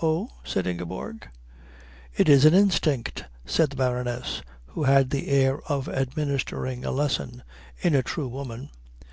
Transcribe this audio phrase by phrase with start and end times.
[0.00, 1.28] "Oh?" said Ingeborg.
[2.16, 7.42] "It is an instinct," said the Baroness, who had the air of administering a lesson,
[7.80, 8.70] "in a true woman.